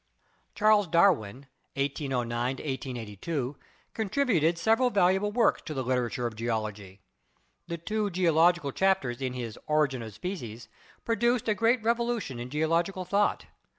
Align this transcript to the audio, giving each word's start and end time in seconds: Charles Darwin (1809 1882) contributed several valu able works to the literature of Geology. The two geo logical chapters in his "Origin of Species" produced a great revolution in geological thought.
Charles 0.55 0.87
Darwin 0.87 1.45
(1809 1.75 2.31
1882) 2.55 3.55
contributed 3.93 4.57
several 4.57 4.89
valu 4.89 5.13
able 5.13 5.31
works 5.31 5.61
to 5.61 5.75
the 5.75 5.83
literature 5.83 6.25
of 6.25 6.35
Geology. 6.35 7.01
The 7.67 7.77
two 7.77 8.09
geo 8.09 8.33
logical 8.33 8.71
chapters 8.71 9.21
in 9.21 9.33
his 9.33 9.59
"Origin 9.67 10.01
of 10.01 10.11
Species" 10.15 10.69
produced 11.05 11.47
a 11.47 11.53
great 11.53 11.83
revolution 11.83 12.39
in 12.39 12.49
geological 12.49 13.05
thought. 13.05 13.45